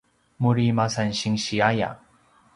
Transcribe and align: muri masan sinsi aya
muri 0.41 0.65
masan 0.77 1.09
sinsi 1.19 1.55
aya 1.69 1.89